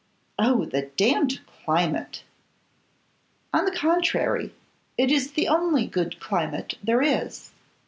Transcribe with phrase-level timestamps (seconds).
[0.39, 0.65] 'Oh!
[0.65, 2.23] the damned climate!'
[3.53, 4.51] 'On the contrary,
[4.97, 7.51] it is the only good climate there is.